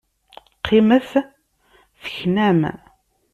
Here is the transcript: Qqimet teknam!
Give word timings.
Qqimet 0.59 1.11
teknam! 2.01 2.59